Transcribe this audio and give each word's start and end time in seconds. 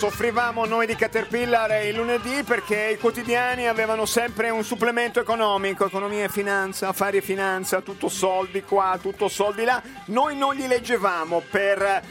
Soffrivamo 0.00 0.64
noi 0.64 0.86
di 0.86 0.96
Caterpillar 0.96 1.84
il 1.84 1.94
lunedì 1.94 2.42
perché 2.42 2.92
i 2.92 2.98
quotidiani 2.98 3.68
avevano 3.68 4.06
sempre 4.06 4.48
un 4.48 4.64
supplemento 4.64 5.20
economico, 5.20 5.84
economia 5.84 6.24
e 6.24 6.30
finanza, 6.30 6.88
affari 6.88 7.18
e 7.18 7.20
finanza, 7.20 7.82
tutto 7.82 8.08
soldi 8.08 8.62
qua, 8.62 8.98
tutto 8.98 9.28
soldi 9.28 9.62
là. 9.62 9.82
Noi 10.06 10.38
non 10.38 10.54
li 10.54 10.66
leggevamo 10.66 11.42
per 11.50 12.02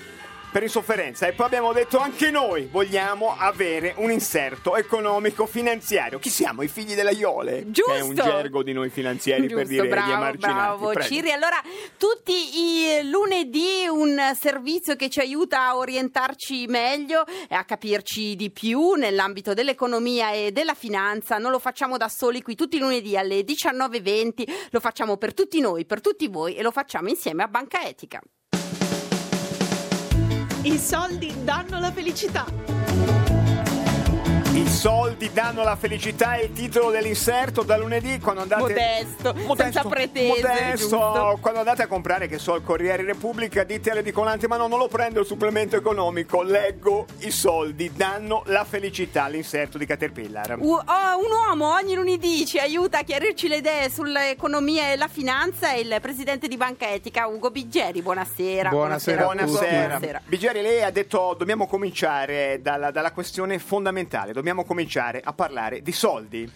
per 0.51 0.63
insofferenza 0.63 1.27
e 1.27 1.33
poi 1.33 1.45
abbiamo 1.45 1.73
detto 1.73 1.97
anche 1.99 2.31
noi 2.31 2.67
vogliamo 2.71 3.35
avere 3.37 3.93
un 3.97 4.11
inserto 4.11 4.75
economico 4.75 5.45
finanziario. 5.45 6.19
Chi 6.19 6.29
siamo? 6.29 6.61
I 6.61 6.67
figli 6.67 6.95
della 6.95 7.11
Iole? 7.11 7.69
Giusto. 7.69 7.91
Che 7.91 7.99
è 7.99 8.01
un 8.01 8.15
gergo 8.15 8.63
di 8.63 8.73
noi 8.73 8.89
finanziari 8.89 9.41
Giusto, 9.43 9.55
per 9.57 9.67
dire 9.67 9.87
bravo, 9.87 10.07
gli 10.07 10.11
emarginati. 10.13 10.53
Bravo, 10.53 10.89
Prego. 10.91 11.07
Ciri. 11.07 11.31
Allora, 11.31 11.61
tutti 11.97 12.33
i 12.33 13.09
lunedì 13.09 13.87
un 13.89 14.19
servizio 14.39 14.95
che 14.95 15.09
ci 15.09 15.19
aiuta 15.19 15.67
a 15.67 15.77
orientarci 15.77 16.65
meglio 16.67 17.25
e 17.47 17.55
a 17.55 17.63
capirci 17.63 18.35
di 18.35 18.51
più 18.51 18.93
nell'ambito 18.93 19.53
dell'economia 19.53 20.31
e 20.31 20.51
della 20.51 20.73
finanza. 20.73 21.37
Non 21.37 21.51
lo 21.51 21.59
facciamo 21.59 21.97
da 21.97 22.09
soli 22.09 22.41
qui 22.41 22.55
tutti 22.55 22.77
i 22.77 22.79
lunedì 22.79 23.15
alle 23.15 23.41
19.20, 23.41 24.69
lo 24.71 24.79
facciamo 24.79 25.17
per 25.17 25.33
tutti 25.33 25.59
noi, 25.59 25.85
per 25.85 26.01
tutti 26.01 26.27
voi 26.27 26.55
e 26.55 26.61
lo 26.61 26.71
facciamo 26.71 27.09
insieme 27.09 27.43
a 27.43 27.47
Banca 27.47 27.83
Etica. 27.83 28.21
I 30.61 30.77
soldi 30.77 31.33
danno 31.45 31.79
la 31.79 31.89
felicità. 31.89 33.18
I 34.59 34.67
soldi 34.67 35.31
danno 35.31 35.63
la 35.63 35.77
felicità 35.77 36.33
è 36.33 36.43
il 36.43 36.51
titolo 36.51 36.91
dell'inserto 36.91 37.63
da 37.63 37.77
lunedì 37.77 38.19
quando 38.19 38.41
andate 38.41 38.61
Modesto, 38.61 39.55
senza 39.55 39.83
pretese, 39.83 40.27
modesto, 40.27 40.75
giusto? 40.75 41.37
quando 41.39 41.59
andate 41.59 41.83
a 41.83 41.87
comprare 41.87 42.27
che 42.27 42.39
so 42.39 42.55
il 42.55 42.63
Corriere 42.63 43.03
Repubblica 43.03 43.63
dite 43.63 43.91
all'edicolante 43.91 44.49
ma 44.49 44.57
no 44.57 44.67
non 44.67 44.79
lo 44.79 44.89
prendo 44.89 45.21
il 45.21 45.25
supplemento 45.25 45.77
economico 45.77 46.41
leggo 46.41 47.05
i 47.19 47.31
soldi 47.31 47.89
danno 47.95 48.43
la 48.47 48.65
felicità 48.65 49.29
l'inserto 49.29 49.77
di 49.77 49.85
Caterpillar 49.85 50.57
U- 50.59 50.73
oh, 50.73 50.83
un 50.83 51.31
uomo 51.47 51.71
ogni 51.71 51.95
lunedì 51.95 52.45
ci 52.45 52.59
aiuta 52.59 52.99
a 52.99 53.03
chiarirci 53.03 53.47
le 53.47 53.57
idee 53.57 53.89
sull'economia 53.89 54.91
e 54.91 54.97
la 54.97 55.07
finanza 55.07 55.71
è 55.71 55.77
il 55.77 55.99
presidente 56.01 56.49
di 56.49 56.57
Banca 56.57 56.89
Etica 56.89 57.27
Ugo 57.27 57.49
Biggeri. 57.51 58.01
Buonasera. 58.01 58.69
Buonasera 58.69 59.25
a 59.25 59.29
tutti. 59.29 59.43
Buonasera. 59.43 59.85
Buonasera. 59.85 60.21
Bigiari, 60.25 60.61
lei 60.61 60.83
ha 60.83 60.91
detto 60.91 61.35
dobbiamo 61.37 61.67
cominciare 61.67 62.59
dalla, 62.61 62.91
dalla 62.91 63.11
questione 63.11 63.57
fondamentale, 63.59 64.33
dobbiamo 64.33 64.48
cominciare 64.63 65.21
a 65.23 65.33
parlare 65.33 65.81
di 65.81 65.91
soldi. 65.91 66.51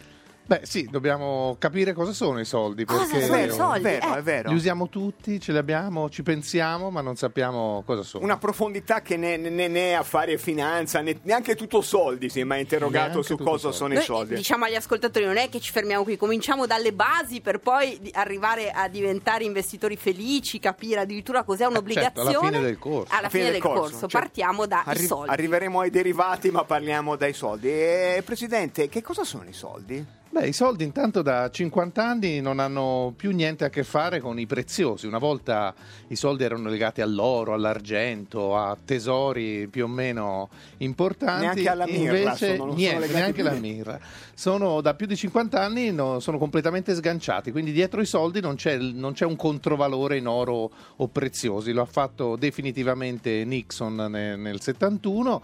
Beh, 0.45 0.59
sì, 0.63 0.89
dobbiamo 0.91 1.55
capire 1.58 1.94
cosa 1.94 2.11
sono 2.11 2.38
i 2.39 2.44
soldi. 2.45 2.83
Cosa 2.83 3.05
perché 3.05 3.25
sono 3.25 3.39
i 3.44 3.49
soldi? 3.49 3.80
è 3.80 3.81
vero, 3.99 4.13
Eh. 4.13 4.17
è 4.17 4.22
vero. 4.22 4.49
Li 4.49 4.55
usiamo 4.55 4.89
tutti, 4.89 5.39
ce 5.39 5.53
li 5.53 5.58
abbiamo, 5.58 6.09
ci 6.09 6.22
pensiamo, 6.22 6.89
ma 6.89 6.99
non 6.99 7.16
sappiamo 7.16 7.81
cosa 7.86 8.03
sono. 8.03 8.25
Una 8.25 8.38
profondità 8.38 9.02
che 9.02 9.16
né, 9.16 9.38
né, 9.38 9.67
né 9.69 9.95
affari 9.95 10.33
e 10.33 10.38
finanza, 10.38 10.99
né- 10.99 11.17
neanche 11.21 11.55
tutto 11.55 11.80
soldi 11.81 12.27
si 12.30 12.41
è 12.41 12.44
mai 12.44 12.59
interrogato 12.59 13.08
Neanche 13.08 13.23
su 13.23 13.38
cosa 13.38 13.71
soldi. 13.71 13.77
sono 13.77 13.94
i 13.94 13.95
Noi 13.95 14.05
soldi. 14.05 14.36
diciamo 14.36 14.66
agli 14.66 14.75
ascoltatori, 14.75 15.23
non 15.25 15.38
è 15.38 15.47
che 15.47 15.61
ci 15.61 15.71
fermiamo 15.71 16.03
qui, 16.03 16.17
cominciamo 16.17 16.66
dalle 16.66 16.91
basi 16.91 17.39
per 17.39 17.59
poi 17.59 18.11
arrivare 18.11 18.69
a 18.71 18.89
diventare 18.89 19.45
investitori 19.45 19.95
felici, 19.95 20.59
capire 20.59 20.99
addirittura 20.99 21.44
cos'è 21.44 21.66
un'obbligazione. 21.66 22.31
certo, 22.31 22.39
alla 22.39 22.49
fine 22.49 22.61
del 22.61 22.77
corso. 22.80 23.14
Alla 23.16 23.30
fine 23.30 23.49
del 23.52 23.61
corso, 23.61 24.08
cioè, 24.08 24.19
partiamo 24.21 24.66
dai 24.66 24.81
arri- 24.83 25.05
soldi. 25.05 25.30
Arriveremo 25.31 25.80
ai 25.80 25.89
derivati, 25.89 26.52
ma 26.52 26.66
parliamo 26.66 27.16
dai 27.16 27.31
soldi. 27.31 27.69
E, 27.69 28.21
Presidente, 28.25 28.89
che 28.89 29.02
cosa 29.02 29.23
sono 29.23 29.45
i 29.47 29.53
soldi? 29.53 30.05
Beh, 30.34 30.48
i 30.48 30.52
soldi 30.53 30.84
intanto 30.84 31.22
da 31.22 31.48
50 31.48 32.03
anni 32.03 32.42
non 32.42 32.58
hanno 32.58 33.14
più 33.16 33.30
niente 33.30 33.66
a 33.66 33.70
che 33.70 33.84
fare 33.84 34.20
con 34.20 34.39
i 34.39 34.48
preziosi. 34.48 35.06
Una 35.06 35.20
volta 35.20 35.76
i 36.08 36.16
soldi 36.16 36.44
erano 36.44 36.70
legati 36.70 37.02
all'oro, 37.02 37.53
all'argento, 37.53 38.58
a 38.58 38.76
tesori 38.84 39.67
più 39.67 39.84
o 39.84 39.88
meno 39.88 40.50
importanti. 40.78 41.44
Neanche 41.44 41.70
alla 41.70 41.86
mirra 41.86 42.17
Invece 42.17 42.56
sono- 42.56 42.58
sono 42.58 42.73
niente, 42.73 43.00
legati 43.02 43.20
neanche 43.20 43.44
la 43.44 43.52
mirra. 43.52 44.00
Sono 44.34 44.81
da 44.81 44.95
più 44.95 45.06
di 45.06 45.16
50 45.16 45.61
anni 45.61 45.92
no, 45.92 46.20
sono 46.20 46.39
completamente 46.39 46.95
sganciati, 46.95 47.52
quindi 47.52 47.72
dietro 47.72 48.02
i 48.02 48.06
soldi 48.08 48.42
non 48.42 48.56
c'è, 48.56 48.76
non 48.78 49.14
c'è 49.14 49.26
un 49.26 49.36
controvalore 49.36 50.17
in 50.17 50.26
oro 50.26 50.71
o 50.95 51.08
preziosi. 51.10 51.73
Lo 51.73 51.83
ha 51.83 51.86
fatto 51.86 52.36
definitivamente 52.38 53.45
Nixon 53.45 54.08
nel, 54.10 54.39
nel 54.39 54.60
71. 54.60 55.44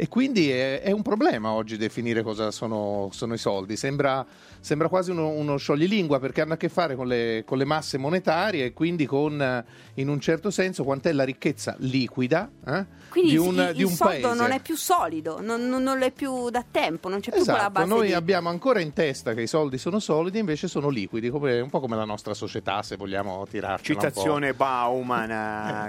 E 0.00 0.06
quindi 0.06 0.48
è, 0.48 0.80
è 0.80 0.92
un 0.92 1.02
problema 1.02 1.50
oggi 1.50 1.76
definire 1.76 2.22
cosa 2.22 2.52
sono, 2.52 3.08
sono 3.10 3.34
i 3.34 3.38
soldi. 3.38 3.76
Sembra, 3.76 4.24
sembra 4.60 4.86
quasi 4.88 5.10
uno, 5.10 5.30
uno 5.30 5.56
scioglilingua 5.56 6.20
perché 6.20 6.40
hanno 6.40 6.52
a 6.52 6.56
che 6.56 6.68
fare 6.68 6.94
con 6.94 7.08
le, 7.08 7.42
con 7.44 7.58
le 7.58 7.64
masse 7.64 7.98
monetarie 7.98 8.66
e 8.66 8.72
quindi 8.72 9.06
con, 9.06 9.42
eh, 9.42 9.64
in 9.94 10.08
un 10.08 10.20
certo 10.20 10.50
senso, 10.52 10.84
quant'è 10.84 11.10
la 11.10 11.24
ricchezza 11.24 11.74
liquida 11.78 12.48
eh, 12.64 12.86
Quindi 13.08 13.30
di 13.30 13.34
il- 13.34 13.40
un, 13.40 13.54
il, 13.56 13.72
di 13.74 13.82
un 13.82 13.90
soldo 13.90 14.20
paese. 14.28 14.34
non 14.40 14.52
è 14.52 14.60
più 14.60 14.76
solido, 14.76 15.40
non, 15.40 15.68
non- 15.68 15.82
non 15.82 15.98
lo 15.98 16.04
è 16.04 16.12
più 16.12 16.48
da 16.48 16.64
tempo, 16.70 17.08
non 17.08 17.18
c'è 17.18 17.32
più 17.32 17.42
quella 17.42 17.58
Esatto, 17.58 17.72
base 17.72 17.86
noi 17.88 18.06
di... 18.06 18.12
abbiamo 18.12 18.50
ancora 18.50 18.78
in 18.78 18.92
testa 18.92 19.34
che 19.34 19.42
i 19.42 19.46
soldi 19.48 19.78
sono 19.78 19.98
solidi, 19.98 20.38
invece 20.38 20.68
sono 20.68 20.90
liquidi, 20.90 21.28
come- 21.28 21.58
un 21.58 21.70
po' 21.70 21.80
come 21.80 21.96
la 21.96 22.04
nostra 22.04 22.34
società, 22.34 22.82
se 22.84 22.94
vogliamo 22.94 23.44
tirarci 23.50 23.94
Citazione 23.94 24.54
Bauman. 24.54 25.30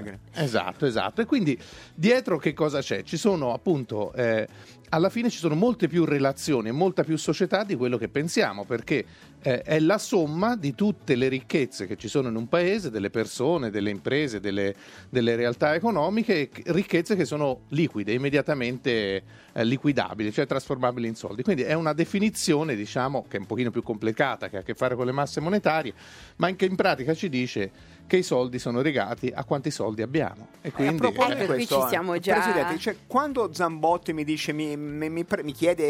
eh, 0.03 0.19
Esatto, 0.33 0.87
esatto. 0.87 1.21
E 1.21 1.25
quindi 1.25 1.55
dietro 1.93 2.37
che 2.39 2.53
cosa 2.53 2.79
c'è? 2.81 3.03
Ci 3.03 3.17
sono 3.17 3.53
appunto, 3.53 3.97
eh, 4.15 4.47
alla 4.89 5.09
fine 5.09 5.29
ci 5.29 5.37
sono 5.37 5.55
molte 5.55 5.87
più 5.87 6.05
relazioni 6.05 6.69
e 6.69 6.71
molta 6.71 7.03
più 7.03 7.17
società 7.17 7.63
di 7.63 7.75
quello 7.75 7.97
che 7.97 8.07
pensiamo, 8.09 8.65
perché 8.65 9.05
eh, 9.41 9.61
è 9.61 9.79
la 9.79 9.97
somma 9.97 10.55
di 10.55 10.75
tutte 10.75 11.15
le 11.15 11.27
ricchezze 11.27 11.87
che 11.87 11.95
ci 11.95 12.07
sono 12.07 12.27
in 12.29 12.35
un 12.35 12.47
paese, 12.47 12.89
delle 12.89 13.09
persone, 13.09 13.69
delle 13.69 13.89
imprese, 13.89 14.39
delle, 14.39 14.75
delle 15.09 15.35
realtà 15.35 15.73
economiche, 15.75 16.49
che- 16.49 16.63
ricchezze 16.67 17.15
che 17.15 17.25
sono 17.25 17.61
liquide, 17.69 18.13
immediatamente 18.13 19.23
eh, 19.53 19.63
liquidabili, 19.63 20.31
cioè 20.31 20.45
trasformabili 20.45 21.07
in 21.07 21.15
soldi. 21.15 21.43
Quindi 21.43 21.63
è 21.63 21.73
una 21.73 21.93
definizione, 21.93 22.75
diciamo, 22.75 23.25
che 23.27 23.37
è 23.37 23.39
un 23.39 23.45
pochino 23.45 23.71
più 23.71 23.83
complicata, 23.83 24.49
che 24.49 24.57
ha 24.57 24.59
a 24.59 24.63
che 24.63 24.73
fare 24.73 24.95
con 24.95 25.05
le 25.05 25.11
masse 25.11 25.39
monetarie, 25.39 25.93
ma 26.37 26.49
che 26.55 26.65
in 26.65 26.75
pratica 26.75 27.13
ci 27.13 27.29
dice 27.29 27.97
che 28.07 28.17
i 28.17 28.23
soldi 28.23 28.57
sono 28.57 28.81
legati 28.81 29.31
a 29.33 29.43
quanti 29.43 29.69
soldi 29.69 30.01
abbiamo. 30.01 30.47
E 30.61 30.71
quindi 30.71 31.05
a 31.05 31.11
proposito 31.11 31.31
Eh, 31.35 31.39
di 31.41 31.45
qui 31.45 31.55
questo, 31.55 31.81
ci 31.83 31.87
siamo 31.89 32.13
eh, 32.15 32.19
già- 32.19 32.33
Presidente, 32.39 32.77
cioè, 32.79 32.95
quando 33.05 33.53
Zambotti 33.53 34.13
mi 34.13 34.23
dice 34.23 34.51
mi, 34.51 34.75
mi- 34.79 35.09
mi 35.09 35.23
pre- 35.25 35.43
mi 35.43 35.51
chiede 35.53 35.83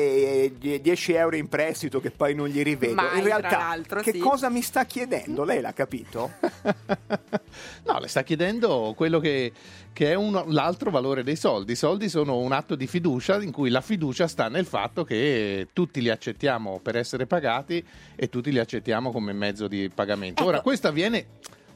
eh, 0.43 0.53
die- 0.57 0.81
10 0.81 1.13
euro 1.13 1.35
in 1.35 1.47
prestito 1.47 1.99
che 2.01 2.11
poi 2.11 2.33
non 2.35 2.47
gli 2.47 2.61
rivedo, 2.63 2.95
Mai, 2.95 3.19
in 3.19 3.23
realtà 3.23 3.77
che 4.01 4.11
sì. 4.11 4.17
cosa 4.19 4.49
mi 4.49 4.61
sta 4.61 4.85
chiedendo? 4.85 5.43
Lei 5.43 5.61
l'ha 5.61 5.73
capito? 5.73 6.31
no, 7.85 7.99
le 7.99 8.07
sta 8.07 8.23
chiedendo 8.23 8.93
quello 8.95 9.19
che, 9.19 9.51
che 9.93 10.11
è 10.11 10.15
uno- 10.15 10.45
l'altro 10.47 10.91
valore 10.91 11.23
dei 11.23 11.35
soldi. 11.35 11.73
I 11.73 11.75
soldi 11.75 12.09
sono 12.09 12.37
un 12.37 12.51
atto 12.51 12.75
di 12.75 12.87
fiducia 12.87 13.41
in 13.41 13.51
cui 13.51 13.69
la 13.69 13.81
fiducia 13.81 14.27
sta 14.27 14.47
nel 14.49 14.65
fatto 14.65 15.03
che 15.03 15.67
tutti 15.73 16.01
li 16.01 16.09
accettiamo 16.09 16.79
per 16.81 16.95
essere 16.97 17.25
pagati 17.25 17.83
e 18.15 18.29
tutti 18.29 18.51
li 18.51 18.59
accettiamo 18.59 19.11
come 19.11 19.33
mezzo 19.33 19.67
di 19.67 19.89
pagamento. 19.93 20.43
Ora, 20.43 20.55
Ecco. 20.57 20.63
questo 20.63 20.87
avviene. 20.87 21.25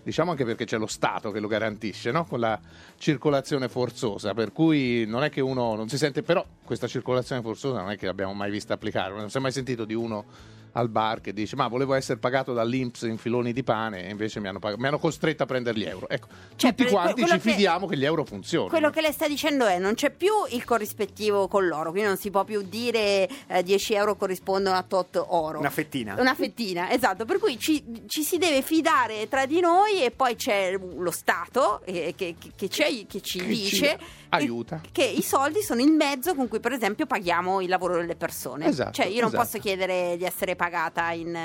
Diciamo 0.04 0.32
anche 0.32 0.44
perché 0.44 0.66
c'è 0.66 0.78
lo 0.78 0.88
Stato 0.88 1.32
che 1.32 1.40
lo 1.40 1.48
garantisce, 1.48 2.12
no? 2.12 2.26
con 2.26 2.40
la 2.40 2.60
circolazione 2.98 3.70
forzosa, 3.70 4.34
per 4.34 4.52
cui 4.52 5.06
non 5.06 5.24
è 5.24 5.30
che 5.30 5.42
uno 5.42 5.76
non 5.76 5.88
si 5.88 5.98
sente, 5.98 6.24
però 6.24 6.46
questa 6.64 6.88
circolazione 6.88 7.42
forzosa 7.42 7.80
non 7.80 7.92
è 7.92 7.98
che 7.98 8.06
l'abbiamo 8.06 8.34
mai 8.34 8.52
vista 8.52 8.74
applicare, 8.74 9.16
non 9.16 9.30
si 9.30 9.38
è 9.38 9.40
mai 9.40 9.52
sentito 9.52 9.86
di 9.86 9.94
uno 9.94 10.26
al 10.74 10.90
bar 10.90 11.22
che 11.22 11.34
dice 11.34 11.56
ma 11.56 11.68
volevo 11.68 11.94
essere 11.94 12.20
pagato 12.20 12.54
dall'Inps 12.54 13.04
in 13.04 13.18
filoni 13.18 13.54
di 13.54 13.64
pane 13.64 14.06
e 14.08 14.10
invece 14.10 14.40
mi 14.40 14.48
hanno, 14.48 14.60
pag- 14.60 14.78
mi 14.78 14.88
hanno 14.88 15.00
costretto 15.00 15.44
a 15.44 15.46
prendere 15.46 15.78
gli 15.78 15.84
euro. 15.84 16.10
Ecco, 16.10 16.28
Cioè, 16.56 16.74
tutti 16.76 16.90
quanti 16.90 17.26
ci 17.26 17.32
che- 17.34 17.40
fidiamo 17.40 17.88
che 17.88 17.98
gli 17.98 18.06
euro 18.06 18.24
funzionino. 18.26 18.70
Quello 18.72 18.90
che 18.90 19.02
lei 19.02 19.12
sta 19.12 19.28
dicendo 19.28 19.66
è 19.66 19.78
non 19.80 19.94
c'è 19.94 20.10
più 20.12 20.32
il 20.50 20.64
corrispettivo 20.64 21.48
con 21.48 21.68
l'oro, 21.68 21.92
quindi 21.92 22.08
non 22.10 22.18
si 22.18 22.30
può 22.32 22.44
più 22.44 22.62
dire 22.64 23.28
eh, 23.48 23.64
10 23.64 23.94
euro 23.94 24.16
corrispondono 24.16 24.76
a 24.76 24.84
tot 24.84 25.24
oro. 25.28 25.60
Una 25.60 25.70
fettina. 25.70 26.16
Una 26.20 26.34
fettina, 26.36 26.92
esatto, 26.92 27.26
per 27.26 27.38
cui 27.40 27.58
ci, 27.60 27.84
ci 28.08 28.24
si 28.24 28.38
deve 28.38 28.62
fidare 28.62 29.28
tra 29.28 29.46
di 29.46 29.60
noi 29.60 30.04
e 30.04 30.12
poi 30.12 30.36
c'è 30.36 30.78
lo 30.78 31.12
Stato 31.12 31.82
eh, 31.86 32.14
che, 32.18 32.36
che- 32.40 32.52
che 32.56 32.70
ci, 32.70 33.06
che 33.08 33.22
ci 33.22 33.40
Che 33.40 33.46
dice 33.46 33.98
ci 34.00 34.06
aiuta. 34.30 34.82
che, 34.82 34.90
che 34.92 35.04
i 35.04 35.22
soldi 35.22 35.62
sono 35.62 35.82
il 35.82 35.92
mezzo 35.92 36.34
con 36.34 36.48
cui 36.48 36.60
per 36.60 36.72
esempio 36.72 37.06
paghiamo 37.06 37.62
il 37.62 37.70
lavoro 37.70 37.98
delle 37.98 38.16
persone. 38.16 38.66
Esatto, 38.66 38.92
cioè 38.94 39.06
io 39.06 39.20
non 39.22 39.30
esatto. 39.30 39.44
posso 39.44 39.60
chiedere 39.60 40.16
di 40.18 40.24
essere 40.26 40.56
pagata 40.64 41.12
in, 41.12 41.36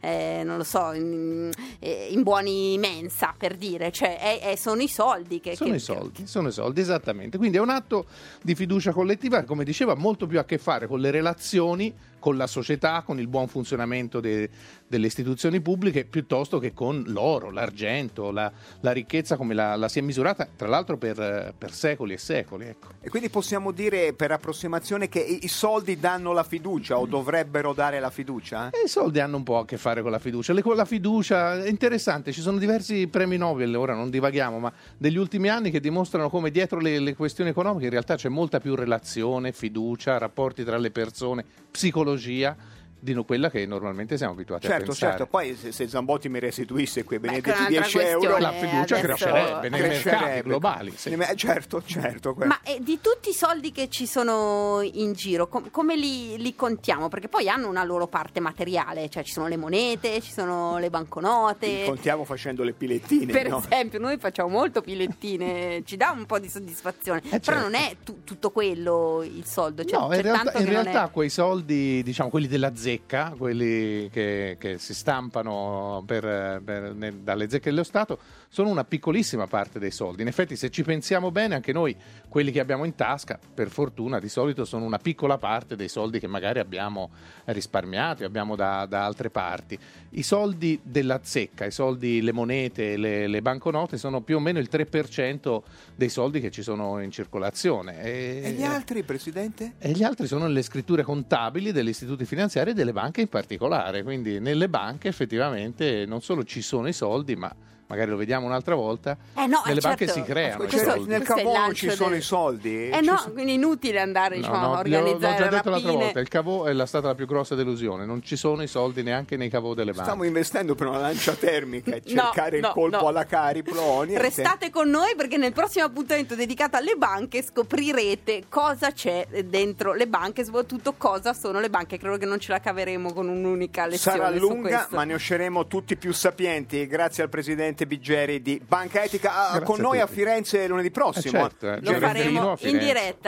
eh, 0.00 0.42
non 0.44 0.56
lo 0.58 0.62
so, 0.64 0.92
in, 0.92 1.50
eh, 1.80 2.08
in 2.12 2.22
buoni 2.22 2.78
mensa 2.78 3.34
per 3.36 3.56
dire, 3.56 3.90
cioè 3.90 4.18
è- 4.20 4.38
è- 4.52 4.56
sono 4.56 4.80
i 4.82 4.88
soldi 4.88 5.40
che... 5.40 5.56
Sono 5.56 5.70
che- 5.70 5.76
i 5.76 5.80
soldi, 5.80 6.26
sono 6.28 6.48
i 6.48 6.52
soldi, 6.52 6.80
esattamente. 6.80 7.38
Quindi 7.38 7.56
è 7.56 7.60
un 7.60 7.70
atto 7.70 8.06
di 8.40 8.54
fiducia 8.54 8.92
collettiva 8.92 9.40
che, 9.40 9.46
come 9.46 9.64
diceva, 9.64 9.94
molto 9.96 10.26
più 10.28 10.38
a 10.38 10.44
che 10.44 10.58
fare 10.58 10.86
con 10.86 11.00
le 11.00 11.10
relazioni 11.10 11.92
con 12.18 12.36
la 12.36 12.46
società, 12.46 13.02
con 13.02 13.18
il 13.18 13.28
buon 13.28 13.48
funzionamento 13.48 14.20
de- 14.20 14.48
delle 14.88 15.06
istituzioni 15.06 15.60
pubbliche, 15.60 16.04
piuttosto 16.04 16.58
che 16.58 16.72
con 16.72 17.04
l'oro, 17.06 17.50
l'argento, 17.50 18.30
la, 18.30 18.50
la 18.80 18.92
ricchezza 18.92 19.36
come 19.36 19.54
la, 19.54 19.76
la, 19.76 19.88
si 19.88 19.98
è 19.98 20.02
misurata, 20.02 20.48
tra 20.56 20.66
l'altro 20.66 20.96
per, 20.96 21.54
per 21.56 21.72
secoli 21.72 22.14
e 22.14 22.18
secoli. 22.18 22.66
Ecco. 22.66 22.88
E 23.00 23.10
quindi 23.10 23.28
possiamo 23.28 23.70
dire 23.70 24.14
per 24.14 24.32
approssimazione 24.32 25.08
che 25.08 25.20
i, 25.20 25.48
soldi 25.48 25.98
danno 25.98 26.32
la 26.32 26.44
fiducia 26.44 26.98
o 26.98 27.06
dovrebbero 27.06 27.72
dare 27.72 28.00
la 28.00 28.10
fiducia? 28.10 28.70
E 28.70 28.84
I 28.84 28.88
soldi 28.88 29.20
hanno 29.20 29.36
un 29.36 29.42
po' 29.42 29.58
a 29.58 29.64
che 29.64 29.76
fare 29.76 30.02
con 30.02 30.10
la 30.10 30.18
fiducia. 30.18 30.52
Le, 30.52 30.62
con 30.62 30.76
la 30.76 30.84
fiducia 30.84 31.62
è 31.62 31.68
interessante, 31.68 32.32
ci 32.32 32.40
sono 32.40 32.58
diversi 32.58 33.06
premi 33.08 33.36
Nobel, 33.36 33.74
ora 33.74 33.94
non 33.94 34.10
divaghiamo, 34.10 34.58
ma 34.58 34.72
degli 34.96 35.16
ultimi 35.16 35.48
anni 35.48 35.70
che 35.70 35.80
dimostrano 35.80 36.30
come 36.30 36.50
dietro 36.50 36.80
le, 36.80 36.98
le 36.98 37.14
questioni 37.14 37.50
economiche 37.50 37.84
in 37.84 37.90
realtà 37.90 38.16
c'è 38.16 38.28
molta 38.28 38.58
più 38.60 38.74
relazione, 38.74 39.52
fiducia, 39.52 40.18
rapporti 40.18 40.64
tra 40.64 40.78
le 40.78 40.90
persone, 40.90 41.44
psicologia 41.70 42.07
tecnologia 42.16 42.56
di 43.00 43.14
quella 43.24 43.50
che 43.50 43.64
normalmente 43.64 44.16
siamo 44.16 44.32
abituati 44.32 44.66
certo, 44.66 44.82
a 44.82 44.86
pensare. 44.86 45.10
Certo, 45.12 45.26
poi 45.26 45.56
se, 45.56 45.72
se, 45.72 45.88
Zambotti 45.88 46.28
mi 46.28 46.40
restituisse 46.40 47.04
quei 47.04 47.18
benedetti 47.18 47.62
Beh, 47.62 47.68
10 47.68 47.98
euro, 47.98 48.38
la 48.38 48.52
fiducia 48.52 48.96
adesso... 48.98 49.06
crescerebbe 49.06 49.68
nei 49.68 49.80
mercati 49.80 50.42
globali. 50.42 50.92
Sì. 50.96 51.16
Certo, 51.36 51.82
certo. 51.84 52.34
Ma 52.44 52.60
eh, 52.62 52.78
di 52.80 52.98
tutti 53.00 53.30
i 53.30 53.32
soldi 53.32 53.70
che 53.72 53.88
ci 53.88 54.06
sono 54.06 54.80
in 54.82 55.12
giro, 55.12 55.48
com- 55.48 55.70
come 55.70 55.96
li, 55.96 56.36
li, 56.38 56.54
contiamo? 56.56 57.08
Perché 57.08 57.28
poi 57.28 57.48
hanno 57.48 57.68
una 57.68 57.84
loro 57.84 58.06
parte 58.08 58.40
materiale, 58.40 59.08
cioè 59.08 59.22
ci 59.22 59.32
sono 59.32 59.46
le 59.46 59.56
monete, 59.56 60.20
ci 60.20 60.32
sono 60.32 60.78
le 60.78 60.90
banconote. 60.90 61.66
Li 61.66 61.84
contiamo 61.84 62.24
facendo 62.24 62.62
le 62.64 62.72
pilettine. 62.72 63.32
Per 63.32 63.48
no? 63.48 63.58
esempio, 63.58 63.98
noi 63.98 64.18
facciamo 64.18 64.48
molto 64.48 64.80
pilettine, 64.80 65.82
ci 65.86 65.96
dà 65.96 66.10
un 66.10 66.26
po' 66.26 66.38
di 66.38 66.48
soddisfazione. 66.48 67.20
Eh, 67.24 67.40
Però 67.40 67.58
certo. 67.58 67.60
non 67.60 67.74
è 67.74 67.96
t- 68.02 68.24
tutto 68.24 68.50
quello 68.50 69.22
il 69.22 69.44
soldo. 69.44 69.84
Cioè, 69.84 69.98
no, 69.98 70.08
c'è 70.08 70.16
in 70.16 70.22
realtà, 70.22 70.42
tanto 70.44 70.58
in 70.58 70.68
realtà 70.68 71.06
è... 71.06 71.10
quei 71.10 71.30
soldi, 71.30 72.02
diciamo 72.02 72.30
quelli 72.30 72.48
della 72.48 72.74
zecca, 72.88 73.34
quelli 73.36 74.08
che, 74.10 74.56
che 74.58 74.78
si 74.78 74.94
stampano 74.94 76.02
per, 76.06 76.62
per, 76.64 76.94
nel, 76.94 77.16
dalle 77.16 77.50
zecche 77.50 77.68
dello 77.68 77.82
Stato, 77.82 78.18
sono 78.48 78.70
una 78.70 78.84
piccolissima 78.84 79.46
parte 79.46 79.78
dei 79.78 79.90
soldi. 79.90 80.22
In 80.22 80.28
effetti, 80.28 80.56
se 80.56 80.70
ci 80.70 80.82
pensiamo 80.82 81.30
bene, 81.30 81.54
anche 81.54 81.72
noi, 81.72 81.94
quelli 82.28 82.50
che 82.50 82.60
abbiamo 82.60 82.84
in 82.84 82.94
tasca, 82.94 83.38
per 83.54 83.68
fortuna, 83.68 84.18
di 84.18 84.28
solito 84.28 84.64
sono 84.64 84.84
una 84.84 84.98
piccola 84.98 85.36
parte 85.36 85.76
dei 85.76 85.88
soldi 85.88 86.18
che 86.18 86.26
magari 86.26 86.58
abbiamo 86.58 87.10
risparmiati, 87.44 88.24
abbiamo 88.24 88.56
da, 88.56 88.86
da 88.86 89.04
altre 89.04 89.28
parti. 89.28 89.78
I 90.10 90.22
soldi 90.22 90.80
della 90.82 91.20
zecca, 91.22 91.66
i 91.66 91.70
soldi, 91.70 92.22
le 92.22 92.32
monete, 92.32 92.96
le, 92.96 93.26
le 93.26 93.42
banconote, 93.42 93.98
sono 93.98 94.22
più 94.22 94.36
o 94.36 94.40
meno 94.40 94.58
il 94.58 94.68
3% 94.70 95.60
dei 95.94 96.08
soldi 96.08 96.40
che 96.40 96.50
ci 96.50 96.62
sono 96.62 97.02
in 97.02 97.10
circolazione. 97.10 98.02
E, 98.02 98.40
e 98.44 98.50
gli 98.52 98.64
altri, 98.64 99.02
Presidente? 99.02 99.74
E 99.78 99.90
gli 99.90 100.02
altri 100.02 100.26
sono 100.26 100.48
le 100.48 100.62
scritture 100.62 101.02
contabili 101.02 101.70
degli 101.70 101.88
istituti 101.88 102.24
finanziari 102.24 102.70
e 102.70 102.74
delle 102.74 102.92
banche 102.92 103.20
in 103.20 103.28
particolare. 103.28 104.02
Quindi 104.02 104.40
nelle 104.40 104.70
banche 104.70 105.08
effettivamente 105.08 106.06
non 106.06 106.22
solo 106.22 106.44
ci 106.44 106.62
sono 106.62 106.88
i 106.88 106.94
soldi, 106.94 107.36
ma 107.36 107.54
magari 107.88 108.10
lo 108.10 108.16
vediamo 108.16 108.46
un'altra 108.46 108.74
volta, 108.74 109.16
eh 109.34 109.46
no, 109.46 109.62
nelle 109.66 109.80
certo. 109.80 110.04
banche 110.04 110.08
si 110.08 110.22
creano 110.22 110.68
cioè, 110.68 110.80
i 110.80 110.84
soldi. 110.84 111.08
Nel 111.08 111.22
cavolo 111.22 111.72
ci 111.74 111.90
sono 111.90 112.10
del... 112.10 112.18
i 112.18 112.22
soldi? 112.22 112.88
Eh 112.88 113.00
no, 113.00 113.16
sono... 113.16 113.32
quindi 113.32 113.52
è 113.52 113.54
inutile 113.54 114.00
andare 114.00 114.36
No, 114.36 114.42
diciamo, 114.42 114.66
no, 114.66 114.74
a 114.74 114.78
organizzare 114.78 115.32
l'ho 115.32 115.44
già 115.44 115.56
detto 115.56 115.70
l'altra 115.70 115.92
volta, 115.92 116.20
il 116.20 116.28
cavò 116.28 116.64
è 116.64 116.72
la 116.72 116.86
stata 116.86 117.08
la 117.08 117.14
più 117.14 117.26
grossa 117.26 117.54
delusione, 117.54 118.04
non 118.04 118.22
ci 118.22 118.36
sono 118.36 118.62
i 118.62 118.66
soldi 118.66 119.02
neanche 119.02 119.36
nei 119.36 119.48
cavò 119.48 119.74
delle 119.74 119.92
banche. 119.92 120.04
Stiamo 120.04 120.24
investendo 120.24 120.74
per 120.74 120.86
una 120.86 120.98
lancia 120.98 121.32
termica 121.32 121.96
e 121.96 122.02
cercare 122.04 122.60
no, 122.60 122.68
il 122.68 122.72
colpo 122.72 123.00
no. 123.00 123.08
alla 123.08 123.24
Cariploni. 123.24 124.16
Restate 124.16 124.70
con 124.70 124.88
noi 124.88 125.14
perché 125.16 125.36
nel 125.36 125.52
prossimo 125.52 125.84
appuntamento 125.84 126.34
dedicato 126.34 126.76
alle 126.76 126.94
banche 126.96 127.42
scoprirete 127.42 128.44
cosa 128.48 128.92
c'è 128.92 129.26
dentro 129.44 129.94
le 129.94 130.06
banche, 130.06 130.44
soprattutto 130.44 130.94
cosa 130.96 131.32
sono 131.32 131.60
le 131.60 131.70
banche. 131.70 131.98
Credo 131.98 132.18
che 132.18 132.26
non 132.26 132.38
ce 132.38 132.52
la 132.52 132.60
caveremo 132.60 133.12
con 133.12 133.28
un'unica 133.28 133.86
lezione. 133.86 134.18
Sarà 134.18 134.30
lunga, 134.30 134.68
questo. 134.68 134.96
ma 134.96 135.04
ne 135.04 135.14
usciremo 135.14 135.66
tutti 135.66 135.96
più 135.96 136.12
sapienti. 136.12 136.86
Grazie 136.86 137.22
al 137.22 137.28
presidente 137.28 137.77
Biggeri 137.86 138.42
di 138.42 138.60
Banca 138.66 139.02
Etica. 139.02 139.50
Ah, 139.50 139.60
con 139.62 139.80
noi 139.80 140.00
a. 140.00 140.06
Firenze 140.06 140.66
lunedì 140.66 140.90
prossimo. 140.90 141.38
Eh 141.38 141.40
certo, 141.42 141.72
eh. 141.72 141.80
Lo 141.80 141.90
a 141.90 141.98
faremo 141.98 142.56
in 142.60 142.78
diretta. 142.78 143.18